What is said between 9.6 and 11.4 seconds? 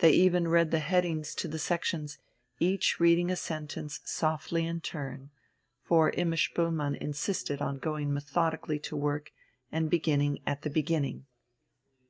and beginning at the beginning.